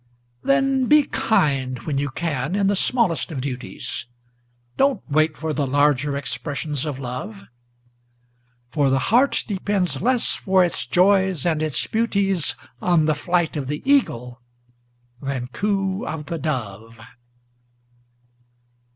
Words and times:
Then 0.41 0.87
be 0.87 1.03
kind 1.03 1.77
when 1.83 1.99
you 1.99 2.09
can 2.09 2.55
in 2.55 2.65
the 2.65 2.75
smallest 2.75 3.31
of 3.31 3.39
duties, 3.39 4.07
Don't 4.75 5.07
wait 5.07 5.37
for 5.37 5.53
the 5.53 5.67
larger 5.67 6.17
expressions 6.17 6.87
of 6.87 6.97
Love; 6.97 7.45
For 8.71 8.89
the 8.89 8.97
heart 9.13 9.43
depends 9.47 10.01
less 10.01 10.33
for 10.33 10.65
its 10.65 10.87
joys 10.87 11.45
and 11.45 11.61
its 11.61 11.85
beauties 11.85 12.55
On 12.81 13.05
the 13.05 13.13
flight 13.13 13.55
of 13.55 13.67
the 13.67 13.83
Eagle 13.85 14.41
than 15.21 15.49
coo 15.53 16.03
of 16.07 16.25
the 16.25 16.39
Dove. 16.39 16.99